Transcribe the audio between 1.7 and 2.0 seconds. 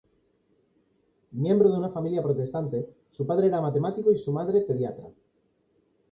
una